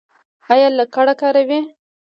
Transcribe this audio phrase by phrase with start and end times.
[0.51, 1.59] ایا لکړه کاروئ؟